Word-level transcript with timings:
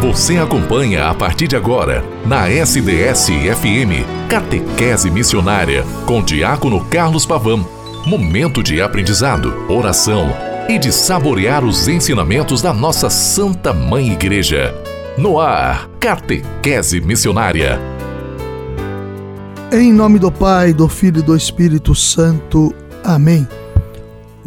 Você 0.00 0.38
acompanha 0.38 1.10
a 1.10 1.14
partir 1.14 1.46
de 1.46 1.54
agora, 1.54 2.02
na 2.24 2.48
SDS-FM, 2.48 4.02
Catequese 4.30 5.10
Missionária, 5.10 5.84
com 6.06 6.22
Diácono 6.22 6.82
Carlos 6.86 7.26
Pavão. 7.26 7.68
Momento 8.06 8.62
de 8.62 8.80
aprendizado, 8.80 9.52
oração 9.68 10.34
e 10.70 10.78
de 10.78 10.90
saborear 10.90 11.62
os 11.62 11.86
ensinamentos 11.86 12.62
da 12.62 12.72
nossa 12.72 13.10
Santa 13.10 13.74
Mãe 13.74 14.10
Igreja. 14.10 14.74
No 15.18 15.38
ar, 15.38 15.86
Catequese 16.00 16.98
Missionária. 17.02 17.78
Em 19.70 19.92
nome 19.92 20.18
do 20.18 20.32
Pai, 20.32 20.72
do 20.72 20.88
Filho 20.88 21.18
e 21.18 21.22
do 21.22 21.36
Espírito 21.36 21.94
Santo. 21.94 22.74
Amém. 23.04 23.46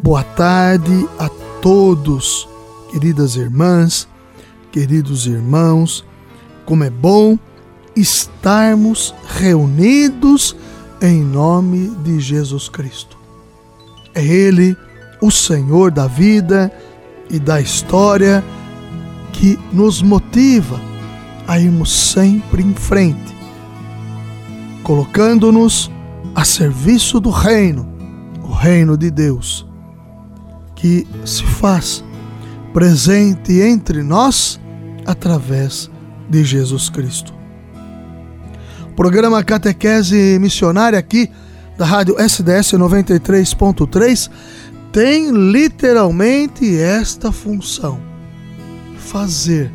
Boa 0.02 0.24
tarde 0.24 1.08
a 1.20 1.30
todos, 1.62 2.50
queridas 2.92 3.36
irmãs 3.36 4.12
queridos 4.74 5.28
irmãos, 5.28 6.04
como 6.66 6.84
é 6.84 6.90
bom 6.90 7.38
estarmos 7.96 9.14
reunidos 9.38 10.56
em 11.00 11.22
nome 11.22 11.90
de 12.04 12.20
Jesus 12.20 12.70
Cristo. 12.70 13.16
É 14.16 14.26
Ele, 14.26 14.76
o 15.22 15.30
Senhor 15.30 15.92
da 15.92 16.08
vida 16.08 16.74
e 17.30 17.38
da 17.38 17.62
história, 17.62 18.44
que 19.32 19.60
nos 19.72 20.02
motiva 20.02 20.82
a 21.48 21.60
irmos 21.60 21.92
sempre 21.92 22.64
em 22.64 22.74
frente, 22.74 23.36
colocando-nos 24.82 25.92
a 26.34 26.44
serviço 26.44 27.20
do 27.20 27.30
Reino, 27.30 27.88
o 28.42 28.52
Reino 28.52 28.98
de 28.98 29.12
Deus, 29.12 29.68
que 30.76 31.08
se 31.24 31.44
faz 31.44 32.04
presente 32.74 33.62
entre 33.62 34.02
nós 34.02 34.60
através 35.06 35.90
de 36.30 36.44
Jesus 36.44 36.90
Cristo. 36.90 37.34
Programa 38.96 39.44
Catequese 39.44 40.38
Missionária 40.40 41.00
aqui 41.00 41.30
da 41.78 41.86
Rádio 41.86 42.16
SDS 42.20 42.74
93.3 42.74 44.30
tem 44.92 45.32
literalmente 45.32 46.78
esta 46.78 47.32
função: 47.32 48.00
fazer 48.98 49.72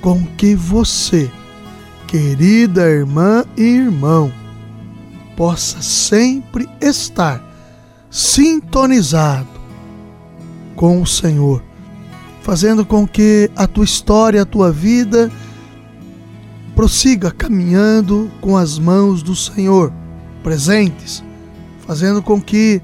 com 0.00 0.24
que 0.38 0.54
você, 0.54 1.30
querida 2.06 2.88
irmã 2.88 3.44
e 3.56 3.62
irmão, 3.62 4.32
possa 5.36 5.82
sempre 5.82 6.68
estar 6.80 7.42
sintonizado 8.10 9.48
com 10.74 11.02
o 11.02 11.06
Senhor 11.06 11.62
fazendo 12.46 12.86
com 12.86 13.08
que 13.08 13.50
a 13.56 13.66
tua 13.66 13.84
história, 13.84 14.42
a 14.42 14.46
tua 14.46 14.70
vida 14.70 15.32
prossiga 16.76 17.28
caminhando 17.28 18.30
com 18.40 18.56
as 18.56 18.78
mãos 18.78 19.20
do 19.20 19.34
Senhor 19.34 19.92
presentes, 20.44 21.24
fazendo 21.84 22.22
com 22.22 22.40
que 22.40 22.80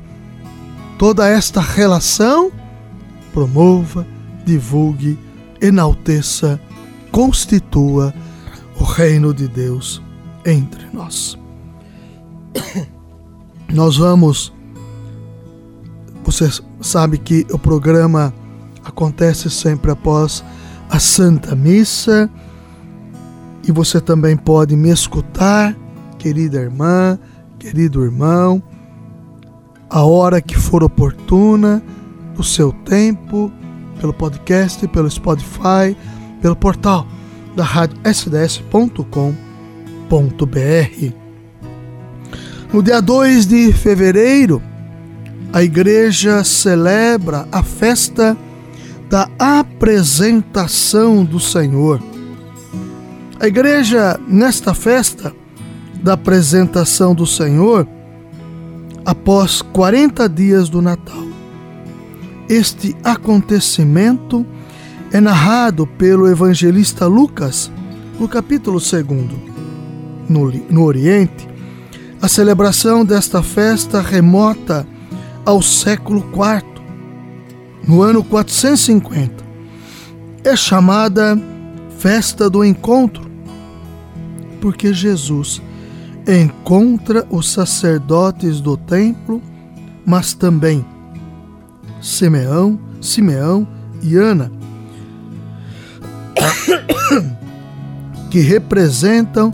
toda 0.98 1.28
esta 1.28 1.60
relação 1.60 2.50
promova, 3.32 4.04
divulgue, 4.44 5.16
enalteça, 5.60 6.60
constitua 7.12 8.12
o 8.80 8.82
reino 8.82 9.32
de 9.32 9.46
Deus 9.46 10.02
entre 10.44 10.86
nós. 10.92 11.38
Nós 13.72 13.96
vamos. 13.96 14.52
Você 16.24 16.50
sabe 16.80 17.16
que 17.16 17.46
o 17.52 17.58
programa 17.58 18.34
acontece 18.84 19.50
sempre 19.50 19.90
após 19.90 20.44
a 20.90 20.98
Santa 20.98 21.54
Missa. 21.54 22.30
E 23.66 23.72
você 23.72 24.00
também 24.00 24.36
pode 24.36 24.76
me 24.76 24.90
escutar, 24.90 25.76
querida 26.18 26.60
irmã, 26.60 27.18
querido 27.58 28.04
irmão, 28.04 28.62
a 29.88 30.02
hora 30.02 30.40
que 30.40 30.56
for 30.56 30.82
oportuna, 30.82 31.82
no 32.36 32.42
seu 32.42 32.72
tempo, 32.72 33.52
pelo 34.00 34.12
podcast, 34.12 34.86
pelo 34.88 35.10
Spotify, 35.10 35.96
pelo 36.40 36.56
portal 36.56 37.06
da 37.54 37.62
rádio 37.62 37.98
sds.com.br. 38.04 39.22
No 42.72 42.82
dia 42.82 43.02
2 43.02 43.46
de 43.46 43.72
fevereiro, 43.72 44.62
a 45.52 45.62
igreja 45.62 46.42
celebra 46.42 47.46
a 47.52 47.62
festa 47.62 48.36
da 49.12 49.28
apresentação 49.38 51.22
do 51.22 51.38
Senhor. 51.38 52.02
A 53.38 53.46
igreja, 53.46 54.18
nesta 54.26 54.72
festa 54.72 55.34
da 56.02 56.14
apresentação 56.14 57.14
do 57.14 57.26
Senhor, 57.26 57.86
após 59.04 59.60
40 59.60 60.26
dias 60.30 60.70
do 60.70 60.80
Natal, 60.80 61.26
este 62.48 62.96
acontecimento 63.04 64.46
é 65.12 65.20
narrado 65.20 65.86
pelo 65.86 66.26
evangelista 66.26 67.06
Lucas 67.06 67.70
no 68.18 68.26
capítulo 68.26 68.78
2. 68.78 69.04
No, 70.26 70.50
no 70.70 70.84
Oriente, 70.84 71.46
a 72.22 72.28
celebração 72.28 73.04
desta 73.04 73.42
festa 73.42 74.00
remota 74.00 74.86
ao 75.44 75.60
século 75.60 76.20
IV 76.20 76.71
no 77.86 78.02
ano 78.02 78.22
450. 78.22 79.44
É 80.44 80.56
chamada 80.56 81.38
Festa 81.98 82.50
do 82.50 82.64
Encontro, 82.64 83.30
porque 84.60 84.92
Jesus 84.92 85.62
encontra 86.26 87.26
os 87.30 87.50
sacerdotes 87.50 88.60
do 88.60 88.76
templo, 88.76 89.40
mas 90.04 90.34
também 90.34 90.84
Simeão, 92.00 92.78
Simeão 93.00 93.66
e 94.02 94.16
Ana, 94.16 94.50
que 98.30 98.40
representam 98.40 99.52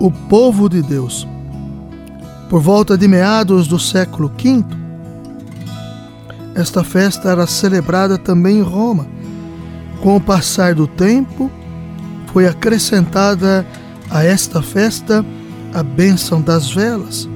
o 0.00 0.10
povo 0.10 0.68
de 0.68 0.82
Deus. 0.82 1.26
Por 2.48 2.60
volta 2.60 2.98
de 2.98 3.06
meados 3.08 3.66
do 3.66 3.78
século 3.78 4.28
V, 4.28 4.64
esta 6.54 6.84
festa 6.84 7.30
era 7.30 7.46
celebrada 7.46 8.16
também 8.16 8.58
em 8.58 8.62
Roma. 8.62 9.06
Com 10.00 10.16
o 10.16 10.20
passar 10.20 10.74
do 10.74 10.86
tempo, 10.86 11.50
foi 12.32 12.46
acrescentada 12.46 13.66
a 14.10 14.24
esta 14.24 14.62
festa 14.62 15.24
a 15.72 15.82
bênção 15.82 16.40
das 16.40 16.70
velas, 16.70 17.28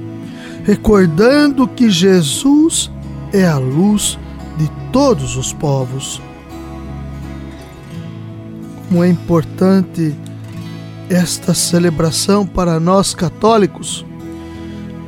recordando 0.63 1.67
que 1.67 1.89
Jesus 1.89 2.89
é 3.33 3.45
a 3.45 3.57
luz 3.57 4.17
de 4.57 4.69
todos 4.91 5.35
os 5.35 5.51
povos. 5.51 6.21
Como 8.87 9.03
é 9.03 9.09
importante 9.09 10.15
esta 11.09 11.53
celebração 11.53 12.45
para 12.45 12.79
nós 12.79 13.13
católicos. 13.13 14.05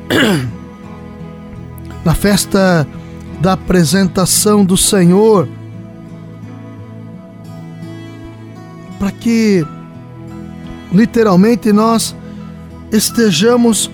Na 2.04 2.14
festa 2.14 2.86
da 3.42 3.54
apresentação 3.54 4.64
do 4.64 4.76
Senhor, 4.76 5.48
para 9.00 9.10
que 9.10 9.66
literalmente 10.92 11.72
nós 11.72 12.14
estejamos 12.92 13.90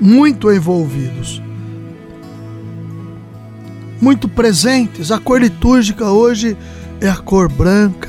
muito 0.00 0.50
envolvidos, 0.50 1.42
muito 4.00 4.26
presentes. 4.26 5.12
A 5.12 5.18
cor 5.18 5.42
litúrgica 5.42 6.06
hoje 6.06 6.56
é 7.02 7.10
a 7.10 7.16
cor 7.16 7.46
branca. 7.52 8.08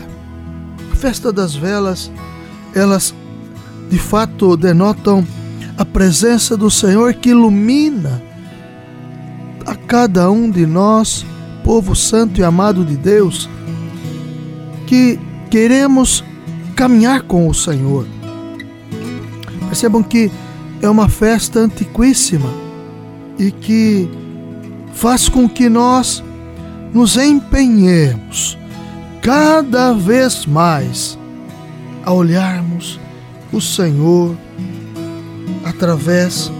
A 0.93 0.95
festa 0.95 1.29
das 1.33 1.53
velas, 1.53 2.09
elas 2.73 3.13
de 3.89 3.99
fato 3.99 4.55
denotam 4.55 5.27
a 5.77 5.83
presença 5.83 6.55
do 6.55 6.71
Senhor 6.71 7.15
que 7.15 7.31
ilumina 7.31 8.28
cada 9.89 10.29
um 10.29 10.51
de 10.51 10.67
nós, 10.67 11.25
povo 11.63 11.95
santo 11.95 12.39
e 12.39 12.43
amado 12.43 12.85
de 12.85 12.95
Deus, 12.95 13.49
que 14.85 15.19
queremos 15.49 16.23
caminhar 16.75 17.23
com 17.23 17.47
o 17.47 17.53
Senhor. 17.55 18.05
Percebam 19.67 20.03
que 20.03 20.31
é 20.79 20.87
uma 20.87 21.09
festa 21.09 21.61
antiquíssima 21.61 22.51
e 23.39 23.49
que 23.49 24.07
faz 24.93 25.27
com 25.27 25.49
que 25.49 25.67
nós 25.67 26.23
nos 26.93 27.17
empenhemos 27.17 28.59
cada 29.23 29.91
vez 29.93 30.45
mais 30.45 31.17
a 32.05 32.13
olharmos 32.13 32.99
o 33.51 33.59
Senhor 33.59 34.37
através 35.65 36.51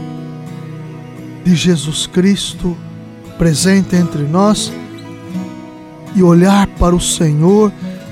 de 1.45 1.55
Jesus 1.55 2.07
Cristo 2.07 2.75
presente 3.39 3.95
entre 3.95 4.23
nós 4.23 4.71
e 6.13 6.21
olhar 6.21 6.67
para 6.67 6.93
o 6.93 6.99
Senhor 6.99 7.71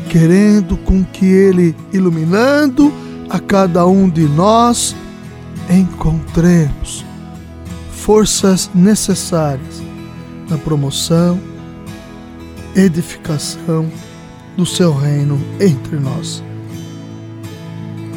querendo 0.10 0.78
com 0.78 1.04
que 1.04 1.26
Ele, 1.26 1.76
iluminando 1.92 2.94
a 3.30 3.38
cada 3.38 3.86
um 3.86 4.10
de 4.10 4.24
nós, 4.24 4.96
encontremos 5.70 7.06
forças 7.92 8.72
necessárias 8.74 9.84
na 10.50 10.58
promoção, 10.58 11.38
edificação 12.74 13.86
do 14.56 14.66
seu 14.66 14.96
reino 14.96 15.38
entre 15.60 15.98
nós. 15.98 16.42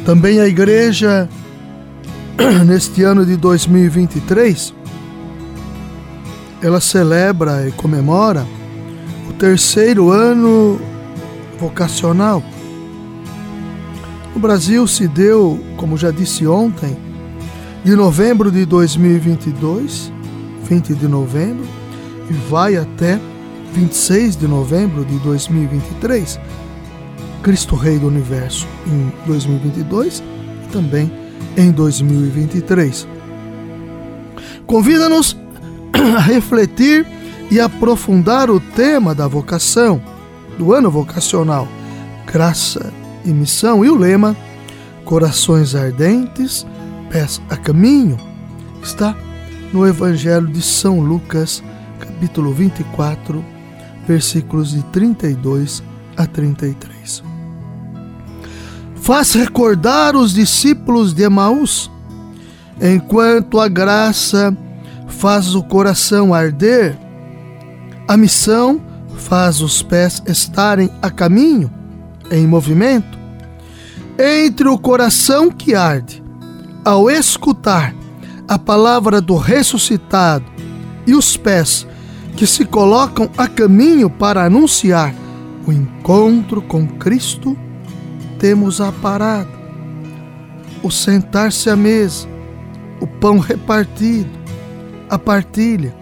Também 0.05 0.39
a 0.39 0.47
igreja, 0.47 1.27
neste 2.65 3.03
ano 3.03 3.25
de 3.25 3.35
2023, 3.35 4.73
ela 6.61 6.79
celebra 6.79 7.67
e 7.67 7.71
comemora 7.71 8.45
o 9.29 9.33
terceiro 9.33 10.11
ano 10.11 10.79
vocacional. 11.59 12.43
No 14.33 14.39
Brasil 14.39 14.87
se 14.87 15.07
deu, 15.07 15.59
como 15.77 15.97
já 15.97 16.11
disse 16.11 16.47
ontem, 16.47 16.95
de 17.83 17.95
novembro 17.95 18.51
de 18.51 18.65
2022, 18.65 20.11
20 20.63 20.93
de 20.93 21.07
novembro, 21.07 21.65
e 22.29 22.33
vai 22.49 22.77
até 22.77 23.19
26 23.73 24.35
de 24.35 24.47
novembro 24.47 25.03
de 25.03 25.17
2023. 25.19 26.39
Cristo 27.41 27.75
Rei 27.75 27.97
do 27.97 28.07
Universo 28.07 28.67
em 28.85 29.11
2022 29.25 30.23
e 30.63 30.71
também 30.71 31.11
em 31.57 31.71
2023. 31.71 33.07
Convida-nos 34.67 35.40
a 36.15 36.19
refletir 36.19 37.05
e 37.49 37.59
aprofundar 37.59 38.49
o 38.49 38.59
tema 38.59 39.13
da 39.13 39.27
vocação, 39.27 40.01
do 40.57 40.73
ano 40.73 40.89
vocacional, 40.89 41.67
graça 42.25 42.91
e 43.25 43.29
missão, 43.29 43.83
e 43.85 43.89
o 43.89 43.95
lema 43.95 44.35
Corações 45.05 45.75
Ardentes, 45.75 46.65
Pés 47.09 47.41
a 47.49 47.57
Caminho, 47.57 48.17
está 48.81 49.15
no 49.73 49.85
Evangelho 49.85 50.47
de 50.47 50.61
São 50.61 50.99
Lucas, 50.99 51.63
capítulo 51.99 52.53
24, 52.53 53.43
versículos 54.07 54.71
de 54.71 54.83
32 54.85 55.83
a 56.17 56.25
33. 56.25 57.23
Faz 58.95 59.33
recordar 59.33 60.15
os 60.15 60.33
discípulos 60.33 61.13
de 61.13 61.23
Emaús, 61.23 61.91
enquanto 62.79 63.59
a 63.59 63.67
graça 63.67 64.55
faz 65.11 65.53
o 65.53 65.61
coração 65.61 66.33
arder, 66.33 66.97
a 68.07 68.17
missão 68.17 68.81
faz 69.15 69.61
os 69.61 69.83
pés 69.83 70.21
estarem 70.25 70.89
a 71.01 71.11
caminho, 71.11 71.71
em 72.31 72.47
movimento. 72.47 73.19
Entre 74.17 74.67
o 74.67 74.77
coração 74.77 75.51
que 75.51 75.75
arde, 75.75 76.23
ao 76.83 77.09
escutar 77.09 77.93
a 78.47 78.57
palavra 78.57 79.21
do 79.21 79.35
ressuscitado, 79.35 80.45
e 81.05 81.13
os 81.13 81.35
pés 81.37 81.87
que 82.35 82.47
se 82.47 82.65
colocam 82.65 83.29
a 83.37 83.47
caminho 83.47 84.09
para 84.09 84.45
anunciar 84.45 85.13
o 85.65 85.71
encontro 85.71 86.61
com 86.61 86.87
Cristo, 86.87 87.57
temos 88.39 88.81
a 88.81 88.91
parada, 88.91 89.49
o 90.81 90.89
sentar-se 90.89 91.69
à 91.69 91.75
mesa, 91.75 92.27
o 92.99 93.07
pão 93.07 93.37
repartido, 93.37 94.40
a 95.11 95.19
partilha, 95.19 95.93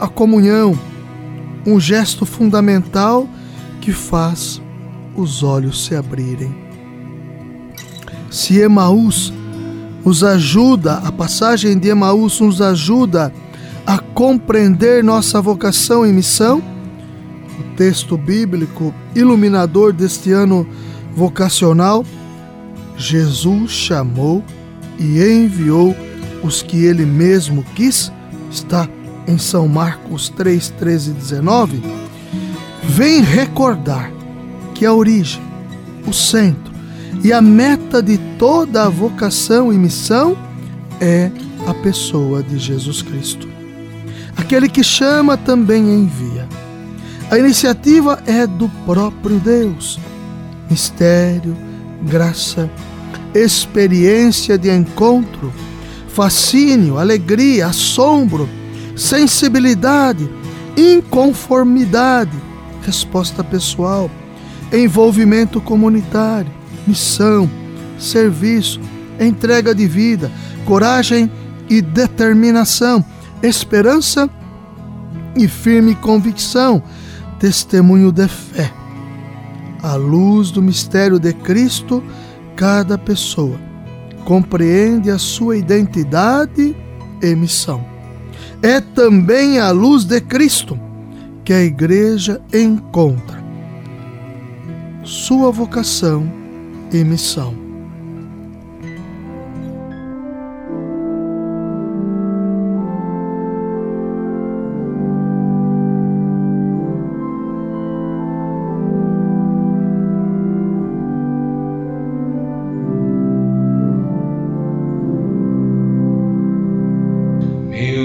a 0.00 0.08
comunhão, 0.08 0.76
um 1.64 1.78
gesto 1.78 2.26
fundamental 2.26 3.28
que 3.80 3.92
faz 3.92 4.60
os 5.14 5.44
olhos 5.44 5.84
se 5.84 5.94
abrirem. 5.94 6.52
Se 8.28 8.58
Emaús 8.58 9.32
nos 10.04 10.24
ajuda, 10.24 10.94
a 10.94 11.12
passagem 11.12 11.78
de 11.78 11.88
Emaús 11.88 12.40
nos 12.40 12.60
ajuda 12.60 13.32
a 13.86 13.98
compreender 13.98 15.04
nossa 15.04 15.40
vocação 15.40 16.04
e 16.04 16.12
missão, 16.12 16.60
o 17.60 17.76
texto 17.76 18.18
bíblico 18.18 18.92
iluminador 19.14 19.92
deste 19.92 20.32
ano 20.32 20.68
vocacional, 21.14 22.04
Jesus 22.96 23.70
chamou 23.70 24.42
e 24.98 25.22
enviou 25.22 25.94
os 26.42 26.60
que 26.60 26.84
ele 26.84 27.06
mesmo 27.06 27.64
quis, 27.76 28.12
está 28.50 28.88
em 29.26 29.38
São 29.38 29.68
Marcos 29.68 30.28
3, 30.30 30.70
13 30.78 31.10
e 31.10 31.14
19, 31.14 31.82
vem 32.82 33.20
recordar 33.22 34.10
que 34.74 34.86
a 34.86 34.92
origem, 34.92 35.42
o 36.06 36.12
centro 36.12 36.72
e 37.22 37.32
a 37.32 37.40
meta 37.40 38.02
de 38.02 38.16
toda 38.38 38.84
a 38.84 38.88
vocação 38.88 39.72
e 39.72 39.76
missão 39.76 40.36
é 41.00 41.30
a 41.66 41.74
pessoa 41.74 42.42
de 42.42 42.58
Jesus 42.58 43.02
Cristo. 43.02 43.48
Aquele 44.36 44.68
que 44.68 44.82
chama 44.82 45.36
também 45.36 45.82
envia. 45.82 46.48
A 47.30 47.38
iniciativa 47.38 48.22
é 48.26 48.46
do 48.46 48.68
próprio 48.86 49.38
Deus. 49.38 49.98
Mistério, 50.70 51.56
graça, 52.02 52.70
experiência 53.34 54.56
de 54.56 54.70
encontro, 54.70 55.52
fascínio, 56.18 56.98
alegria, 56.98 57.68
assombro, 57.68 58.48
sensibilidade, 58.96 60.28
inconformidade, 60.76 62.36
resposta 62.82 63.44
pessoal, 63.44 64.10
envolvimento 64.72 65.60
comunitário, 65.60 66.50
missão, 66.84 67.48
serviço, 68.00 68.80
entrega 69.20 69.72
de 69.72 69.86
vida, 69.86 70.28
coragem 70.66 71.30
e 71.70 71.80
determinação 71.80 73.04
esperança 73.40 74.28
e 75.36 75.46
firme 75.46 75.94
convicção, 75.94 76.82
testemunho 77.38 78.10
de 78.10 78.26
fé. 78.26 78.72
À 79.80 79.94
luz 79.94 80.50
do 80.50 80.60
mistério 80.60 81.20
de 81.20 81.32
Cristo, 81.32 82.02
cada 82.56 82.98
pessoa 82.98 83.67
compreende 84.28 85.10
a 85.10 85.16
sua 85.16 85.56
identidade 85.56 86.76
e 87.22 87.34
missão. 87.34 87.82
É 88.62 88.78
também 88.78 89.58
à 89.58 89.70
luz 89.70 90.04
de 90.04 90.20
Cristo 90.20 90.78
que 91.42 91.50
a 91.50 91.62
igreja 91.62 92.38
encontra 92.52 93.42
sua 95.02 95.50
vocação 95.50 96.30
e 96.92 97.02
missão. 97.04 97.67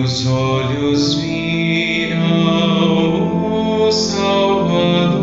meus 0.04 0.26
olhos 0.28 1.16
viram 1.16 2.18
o 3.86 3.90
Salvador. 3.90 5.23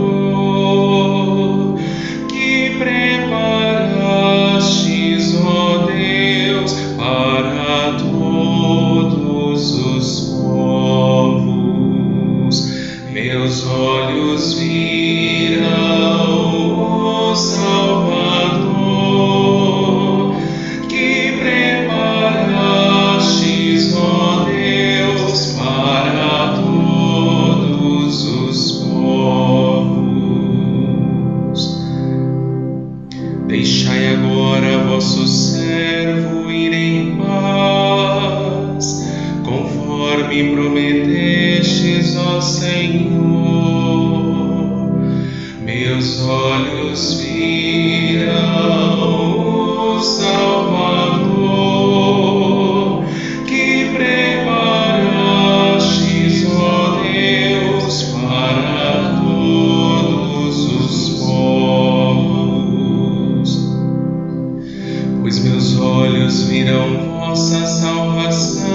Viram 66.63 67.09
vossa 67.09 67.65
salvação, 67.67 68.69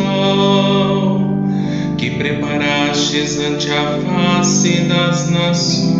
que 1.97 2.09
preparastes 2.11 3.39
ante 3.39 3.69
a 3.69 3.99
face 3.99 4.81
das 4.85 5.29
nações. 5.29 5.95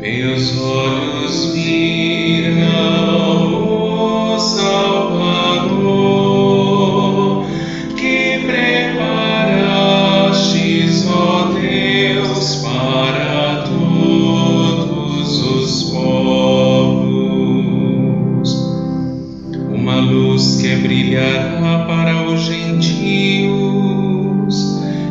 Meus 0.00 0.58
olhos 0.58 1.15
brilhará 20.86 21.84
para 21.88 22.30
os 22.30 22.42
gentios 22.42 22.86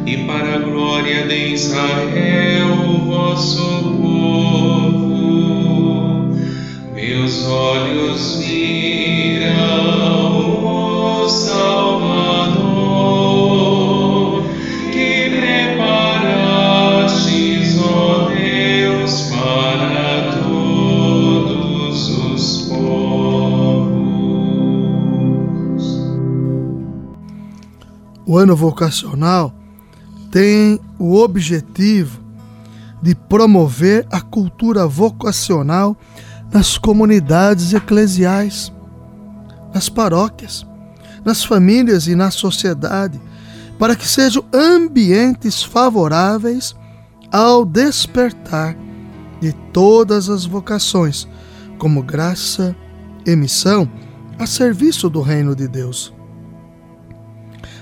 e 0.06 0.24
para 0.26 0.56
a 0.56 0.60
glória 0.60 1.28
de 1.28 1.54
Israel, 1.54 3.02
vosso 3.06 3.82
povo. 4.02 5.14
Meus 6.94 7.46
olhos 7.46 8.45
O 28.26 28.38
ano 28.38 28.56
vocacional 28.56 29.54
tem 30.32 30.80
o 30.98 31.16
objetivo 31.16 32.20
de 33.02 33.14
promover 33.14 34.08
a 34.12 34.20
cultura 34.20 34.88
vocacional 34.88 35.96
nas 36.52 36.78
comunidades 36.78 37.72
eclesiais, 37.74 38.74
nas 39.74 39.90
paróquias, 39.90 40.66
nas 41.24 41.44
famílias 41.44 42.08
e 42.08 42.16
na 42.16 42.32
sociedade, 42.32 43.22
para 43.78 43.96
que 43.96 44.08
sejam 44.08 44.44
ambientes 44.52 45.62
favoráveis 45.62 46.76
ao 47.32 47.64
despertar 47.64 48.76
de 49.40 49.54
todas 49.72 50.30
as 50.30 50.46
vocações, 50.46 51.28
como 51.78 52.02
graça 52.02 52.76
e 53.26 53.36
missão 53.36 53.88
a 54.40 54.48
serviço 54.48 55.10
do 55.10 55.22
reino 55.22 55.56
de 55.56 55.68
Deus. 55.68 56.15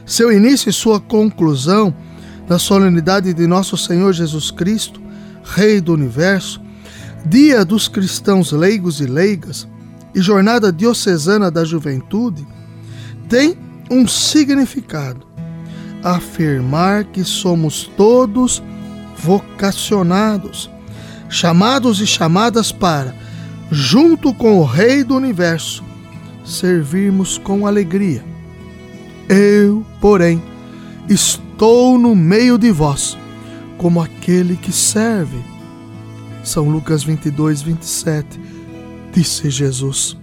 Seu 0.06 0.32
início 0.32 0.70
e 0.70 0.74
sua 0.74 1.00
conclusão 1.00 1.94
na 2.48 2.60
solenidade 2.60 3.34
de 3.34 3.48
nosso 3.48 3.78
Senhor 3.78 4.12
Jesus 4.12 4.52
Cristo, 4.52 5.02
Rei 5.44 5.80
do 5.80 5.94
Universo, 5.94 6.62
Dia 7.26 7.64
dos 7.64 7.88
Cristãos 7.88 8.52
Leigos 8.52 9.00
e 9.00 9.06
Leigas 9.06 9.66
e 10.14 10.22
Jornada 10.22 10.74
Diocesana 10.74 11.50
da 11.50 11.64
Juventude, 11.64 12.46
tem 13.30 13.58
um 13.90 14.06
significado: 14.06 15.26
afirmar 16.04 17.06
que 17.06 17.24
somos 17.24 17.90
todos 17.96 18.62
vocacionados, 19.18 20.70
chamados 21.30 22.02
e 22.02 22.06
chamadas 22.06 22.74
para, 22.74 23.16
junto 23.72 24.34
com 24.34 24.60
o 24.60 24.66
Rei 24.66 25.02
do 25.02 25.16
Universo, 25.16 25.82
servirmos 26.44 27.38
com 27.38 27.66
alegria. 27.66 28.33
Eu, 29.30 29.86
porém, 30.02 30.42
estou 31.10 31.98
no 31.98 32.16
meio 32.16 32.58
de 32.58 32.72
vós, 32.72 33.18
como 33.78 34.02
aquele 34.02 34.56
que 34.56 34.72
serve. 34.72 35.38
São 36.44 36.70
Lucas 36.70 37.04
22, 37.04 37.62
27, 37.62 38.40
disse 39.14 39.50
Jesus. 39.50 40.18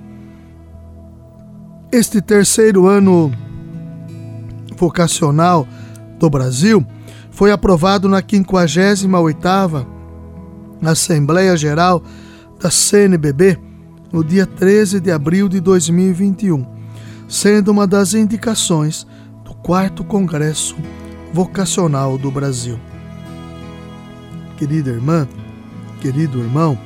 Este 1.91 2.21
terceiro 2.21 2.87
ano 2.87 3.33
vocacional 4.77 5.67
do 6.19 6.31
Brasil 6.31 6.87
foi 7.31 7.51
aprovado 7.51 8.09
na 8.09 8.23
58ª 8.23 9.87
Assembleia 10.83 11.57
Geral 11.57 12.03
da 12.61 12.71
CNBB 12.71 13.59
no 14.13 14.25
dia 14.25 14.47
13 14.47 15.01
de 15.01 15.11
abril 15.11 15.49
de 15.49 15.61
2021, 15.61 16.67
sendo 17.31 17.71
uma 17.71 17.87
das 17.87 18.13
indicações 18.13 19.07
do 19.45 19.55
4 19.55 20.03
Congresso 20.05 20.77
Vocacional 21.33 22.19
do 22.19 22.29
Brasil. 22.29 22.77
Querida 24.59 24.91
irmã, 24.91 25.29
querido 26.01 26.41
irmão, 26.41 26.77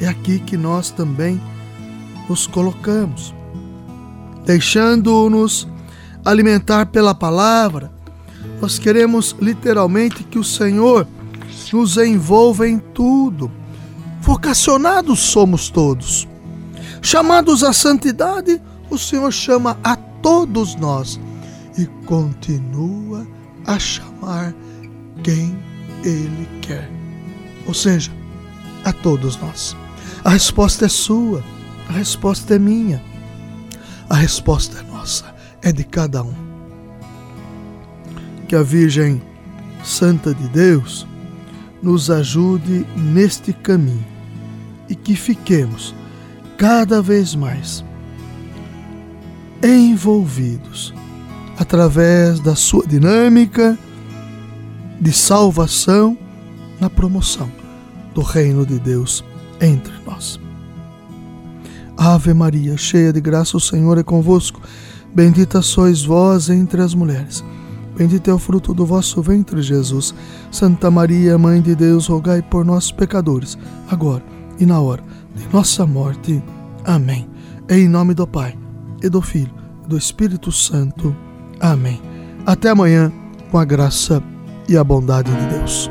é 0.00 0.08
aqui 0.08 0.38
que 0.38 0.56
nós 0.56 0.90
também 0.90 1.38
nos 2.30 2.46
colocamos, 2.46 3.34
deixando-nos 4.46 5.68
alimentar 6.24 6.86
pela 6.86 7.14
palavra. 7.14 7.92
Nós 8.58 8.78
queremos 8.78 9.36
literalmente 9.38 10.24
que 10.24 10.38
o 10.38 10.44
Senhor 10.44 11.06
nos 11.70 11.98
envolva 11.98 12.66
em 12.66 12.78
tudo. 12.78 13.52
Vocacionados 14.22 15.20
somos 15.20 15.68
todos. 15.68 16.26
Chamados 17.02 17.62
à 17.62 17.72
santidade, 17.74 18.60
o 18.90 18.98
Senhor 18.98 19.32
chama 19.32 19.78
a 19.82 19.96
todos 19.96 20.74
nós 20.74 21.20
e 21.78 21.86
continua 22.04 23.26
a 23.66 23.78
chamar 23.78 24.54
quem 25.22 25.56
Ele 26.04 26.48
quer. 26.60 26.90
Ou 27.66 27.74
seja, 27.74 28.10
a 28.84 28.92
todos 28.92 29.36
nós. 29.36 29.76
A 30.24 30.30
resposta 30.30 30.86
é 30.86 30.88
sua, 30.88 31.42
a 31.88 31.92
resposta 31.92 32.54
é 32.54 32.58
minha, 32.58 33.02
a 34.08 34.14
resposta 34.14 34.80
é 34.80 34.82
nossa, 34.82 35.34
é 35.62 35.72
de 35.72 35.84
cada 35.84 36.22
um. 36.22 36.34
Que 38.48 38.56
a 38.56 38.62
Virgem 38.62 39.22
Santa 39.84 40.34
de 40.34 40.48
Deus 40.48 41.06
nos 41.82 42.10
ajude 42.10 42.84
neste 42.96 43.52
caminho 43.52 44.04
e 44.88 44.94
que 44.94 45.14
fiquemos 45.14 45.94
cada 46.58 47.00
vez 47.00 47.34
mais 47.34 47.84
envolvidos 49.62 50.94
através 51.58 52.40
da 52.40 52.54
sua 52.54 52.86
dinâmica 52.86 53.78
de 55.00 55.12
salvação 55.12 56.16
na 56.80 56.88
promoção 56.88 57.50
do 58.14 58.22
reino 58.22 58.64
de 58.64 58.78
Deus 58.78 59.24
entre 59.60 59.92
nós. 60.06 60.40
Ave 61.96 62.32
Maria, 62.32 62.76
cheia 62.76 63.12
de 63.12 63.20
graça, 63.20 63.56
o 63.56 63.60
Senhor 63.60 63.98
é 63.98 64.02
convosco. 64.02 64.60
Bendita 65.14 65.60
sois 65.60 66.02
vós 66.02 66.48
entre 66.48 66.80
as 66.80 66.94
mulheres. 66.94 67.44
Bendito 67.96 68.30
é 68.30 68.34
o 68.34 68.38
fruto 68.38 68.72
do 68.72 68.86
vosso 68.86 69.20
ventre, 69.20 69.60
Jesus. 69.60 70.14
Santa 70.50 70.90
Maria, 70.90 71.36
Mãe 71.36 71.60
de 71.60 71.74
Deus, 71.74 72.06
rogai 72.06 72.40
por 72.40 72.64
nós, 72.64 72.90
pecadores, 72.90 73.58
agora 73.90 74.22
e 74.58 74.64
na 74.64 74.80
hora 74.80 75.02
de 75.34 75.46
nossa 75.52 75.84
morte. 75.84 76.42
Amém. 76.84 77.28
Em 77.68 77.86
nome 77.86 78.14
do 78.14 78.26
Pai, 78.26 78.56
e 79.02 79.08
do 79.08 79.20
Filho, 79.20 79.54
e 79.84 79.88
do 79.88 79.96
Espírito 79.96 80.50
Santo. 80.50 81.14
Amém. 81.60 82.00
Até 82.46 82.70
amanhã, 82.70 83.12
com 83.50 83.58
a 83.58 83.64
graça 83.64 84.22
e 84.68 84.76
a 84.76 84.84
bondade 84.84 85.30
de 85.30 85.46
Deus. 85.46 85.90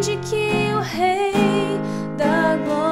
De 0.00 0.16
que 0.16 0.72
o 0.74 0.80
Rei 0.80 1.32
da 2.16 2.56
Glória 2.64 2.89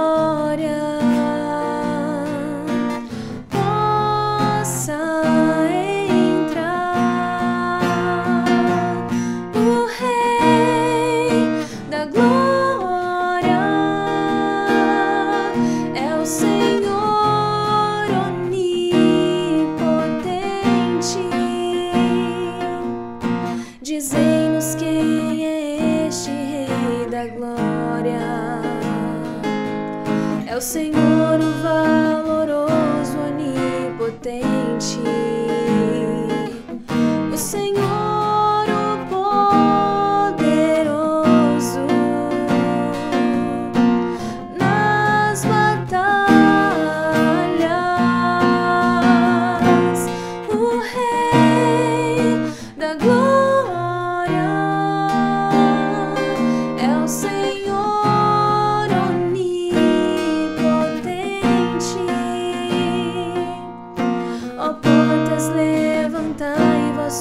o 30.59 30.61
Senhor 30.61 31.39
o 31.39 31.63
vai. 31.63 31.98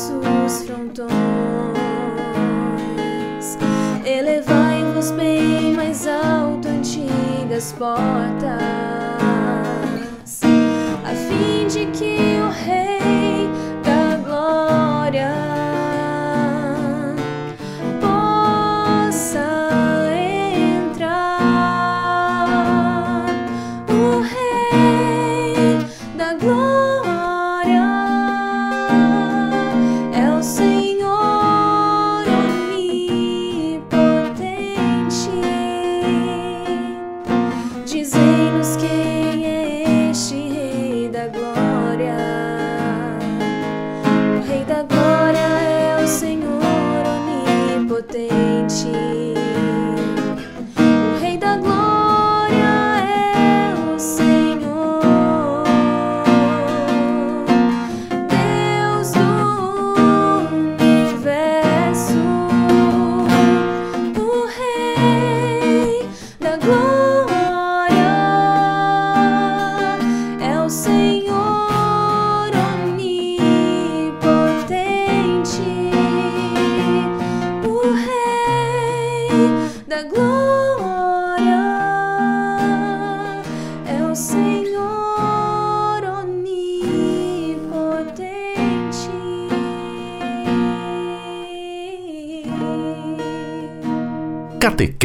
vossos 0.06 0.64
frontões. 0.64 1.08
Elevai-vos 4.06 5.12
bem 5.12 5.74
mais 5.74 6.08
alto, 6.08 6.68
antigas 6.68 7.74
portas. 7.74 9.07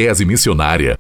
catequese 0.03 0.25
missionária. 0.25 0.99